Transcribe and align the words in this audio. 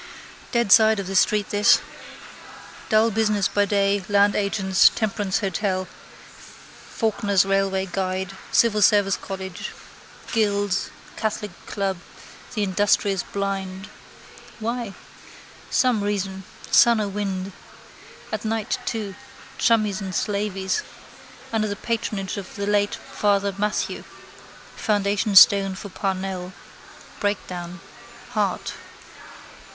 Dead 0.51 0.71
side 0.71 0.99
of 0.99 1.05
the 1.05 1.15
street 1.15 1.51
this. 1.51 1.79
Dull 2.89 3.11
business 3.11 3.47
by 3.47 3.65
day, 3.65 4.03
land 4.09 4.35
agents, 4.35 4.89
temperance 4.89 5.41
hotel, 5.41 5.85
Falconer's 6.91 7.45
railway 7.45 7.85
guide, 7.85 8.35
civil 8.51 8.81
service 8.81 9.15
college, 9.15 9.71
Gill's, 10.33 10.89
catholic 11.17 11.51
club, 11.67 11.99
the 12.55 12.63
industrious 12.63 13.21
blind. 13.21 13.89
Why? 14.59 14.95
Some 15.69 16.03
reason. 16.03 16.45
Sun 16.71 16.99
or 16.99 17.07
wind. 17.07 17.51
At 18.31 18.43
night 18.43 18.79
too. 18.87 19.13
Chummies 19.59 20.01
and 20.01 20.15
slaveys. 20.15 20.81
Under 21.53 21.67
the 21.67 21.75
patronage 21.75 22.37
of 22.37 22.55
the 22.55 22.65
late 22.65 22.95
Father 22.95 23.53
Mathew. 23.55 24.03
Foundation 24.75 25.35
stone 25.35 25.75
for 25.75 25.89
Parnell. 25.89 26.53
Breakdown. 27.19 27.81
Heart. 28.31 28.73